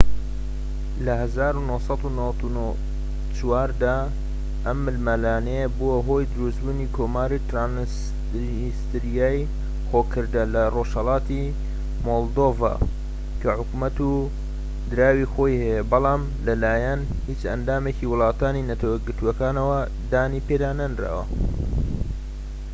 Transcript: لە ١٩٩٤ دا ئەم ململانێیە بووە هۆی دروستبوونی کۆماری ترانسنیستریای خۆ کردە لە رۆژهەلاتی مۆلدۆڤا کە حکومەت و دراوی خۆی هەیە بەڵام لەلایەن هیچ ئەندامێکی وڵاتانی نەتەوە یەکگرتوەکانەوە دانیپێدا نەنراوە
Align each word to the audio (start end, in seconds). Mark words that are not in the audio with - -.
لە 1.05 1.15
١٩٩٤ 1.35 2.33
دا 3.83 3.95
ئەم 4.65 4.77
ململانێیە 5.05 5.73
بووە 5.77 5.97
هۆی 6.07 6.25
دروستبوونی 6.33 6.91
کۆماری 6.95 7.45
ترانسنیستریای 7.49 9.37
خۆ 9.87 10.01
کردە 10.13 10.43
لە 10.53 10.63
رۆژهەلاتی 10.75 11.43
مۆلدۆڤا 12.05 12.73
کە 13.41 13.49
حکومەت 13.59 13.97
و 14.09 14.11
دراوی 14.91 15.29
خۆی 15.33 15.59
هەیە 15.61 15.81
بەڵام 15.91 16.21
لەلایەن 16.47 17.01
هیچ 17.29 17.41
ئەندامێکی 17.49 18.09
وڵاتانی 18.11 18.67
نەتەوە 18.69 18.95
یەکگرتوەکانەوە 18.97 19.79
دانیپێدا 20.11 20.71
نەنراوە 20.79 21.25